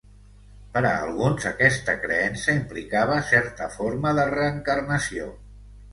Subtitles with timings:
[0.77, 5.29] Per a alguns, aquesta creença implicava certa forma de reencarnació.